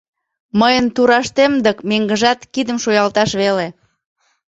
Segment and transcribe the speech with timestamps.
[0.59, 3.67] Мыйын тураштем дык меҥгыжат— кидым шуялташ веле.